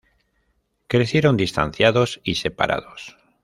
[0.87, 3.17] Crecieron distanciados y separados.